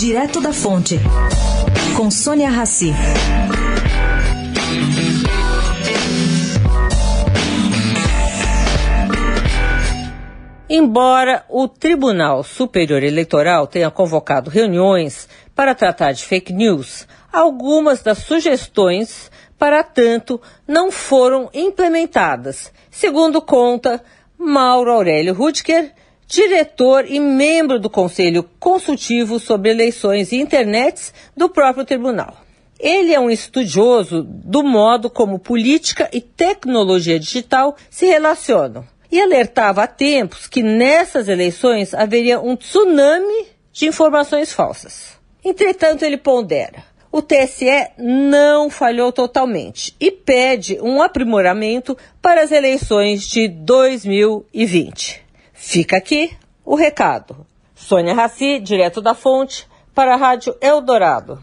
[0.00, 0.98] Direto da Fonte,
[1.94, 2.90] com Sônia Rassi.
[10.70, 18.20] Embora o Tribunal Superior Eleitoral tenha convocado reuniões para tratar de fake news, algumas das
[18.20, 24.02] sugestões, para tanto, não foram implementadas, segundo conta
[24.38, 25.92] Mauro Aurélio Rutger,
[26.30, 32.36] diretor e membro do Conselho Consultivo sobre Eleições e Internets do próprio tribunal.
[32.78, 39.82] Ele é um estudioso do modo como política e tecnologia digital se relacionam e alertava
[39.82, 45.18] há tempos que nessas eleições haveria um tsunami de informações falsas.
[45.44, 53.26] Entretanto, ele pondera: o TSE não falhou totalmente e pede um aprimoramento para as eleições
[53.26, 55.29] de 2020.
[55.62, 57.46] Fica aqui o recado.
[57.74, 61.38] Sônia Raci, direto da fonte, para a Rádio Eldorado.